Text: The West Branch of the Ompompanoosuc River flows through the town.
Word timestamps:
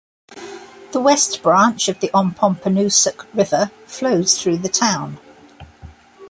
The 0.93 0.99
West 0.99 1.43
Branch 1.43 1.87
of 1.87 1.99
the 1.99 2.07
Ompompanoosuc 2.11 3.27
River 3.35 3.69
flows 3.85 4.35
through 4.41 4.57
the 4.57 4.67
town. 4.67 5.19